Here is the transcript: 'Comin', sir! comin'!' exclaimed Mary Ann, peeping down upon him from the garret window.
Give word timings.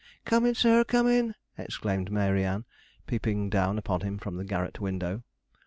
'Comin', 0.25 0.55
sir! 0.55 0.83
comin'!' 0.83 1.35
exclaimed 1.59 2.11
Mary 2.11 2.43
Ann, 2.43 2.65
peeping 3.05 3.51
down 3.51 3.77
upon 3.77 4.01
him 4.01 4.17
from 4.17 4.35
the 4.37 4.43
garret 4.43 4.79
window. 4.81 5.21